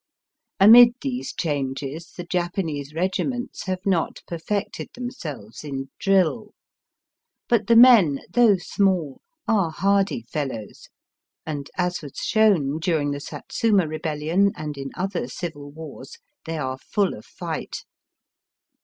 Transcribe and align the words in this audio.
Amid 0.59 0.95
these 1.01 1.31
changes 1.31 2.13
the 2.17 2.23
Japanese 2.23 2.91
regiments 2.95 3.65
have 3.65 3.85
not 3.85 4.21
perfected 4.25 4.89
them 4.95 5.11
selves 5.11 5.63
in 5.63 5.91
drill. 5.99 6.55
But 7.47 7.67
the 7.67 7.75
men, 7.75 8.21
though 8.27 8.57
small, 8.57 9.21
are 9.47 9.69
hardy 9.69 10.23
fellows, 10.23 10.89
and, 11.45 11.69
as 11.77 12.01
was 12.01 12.15
shown 12.15 12.79
during 12.79 13.11
the 13.11 13.19
Satsuma 13.19 13.87
rebellion 13.87 14.51
and 14.55 14.75
in 14.75 14.89
other 14.97 15.27
civil 15.27 15.69
wars, 15.69 16.17
they 16.47 16.57
are 16.57 16.79
full 16.79 17.13
of 17.13 17.23
fight. 17.23 17.83